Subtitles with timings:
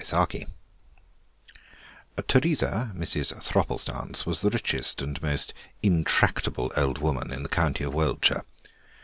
[0.03, 0.47] THE ELK
[2.27, 3.35] Teresa, Mrs.
[3.43, 8.43] Thropplestance, was the richest and most intractable old woman in the county of Woldshire.